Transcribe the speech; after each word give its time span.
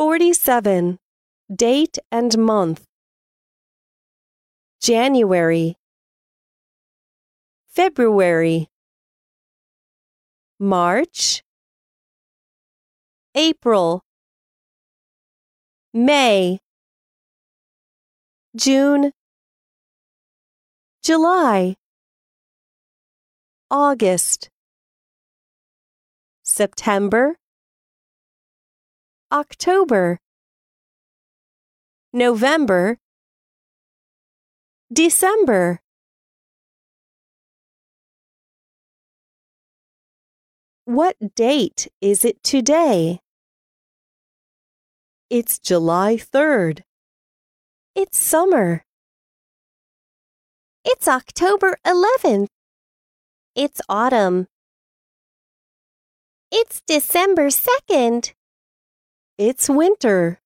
47. 0.00 0.96
Date 1.54 1.98
and 2.10 2.38
month. 2.38 2.86
January, 4.80 5.76
February, 7.68 8.68
March, 10.58 11.42
April, 13.34 14.00
May, 15.92 16.60
June, 18.56 19.12
July, 21.02 21.76
August, 23.70 24.48
September, 26.42 27.39
October, 29.32 30.18
November, 32.12 32.98
December. 34.92 35.80
What 40.84 41.14
date 41.36 41.86
is 42.00 42.24
it 42.24 42.42
today? 42.42 43.20
It's 45.30 45.60
July 45.60 46.16
3rd. 46.16 46.80
It's 47.94 48.18
summer. 48.18 48.84
It's 50.84 51.06
October 51.06 51.76
11th. 51.86 52.48
It's 53.54 53.80
autumn. 53.88 54.48
It's 56.50 56.82
December 56.84 57.50
2nd. 57.50 58.32
It's 59.40 59.70
winter. 59.70 60.38